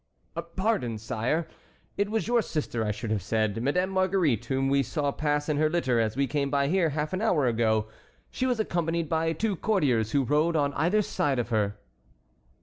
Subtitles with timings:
[0.55, 1.47] "Pardon, sire!
[1.95, 5.69] it was your sister I should have said—Madame Marguerite, whom we saw pass in her
[5.69, 7.87] litter as we came by here half an hour ago.
[8.31, 11.77] She was accompanied by two courtiers who rode on either side of her."